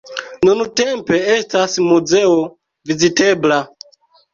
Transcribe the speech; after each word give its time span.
Nuntempe 0.47 1.21
estas 1.35 1.77
muzeo 1.91 2.35
vizitebla. 2.89 3.65